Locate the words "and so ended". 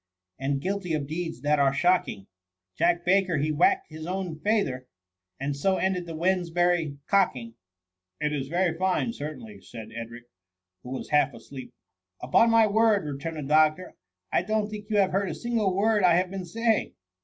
5.39-6.07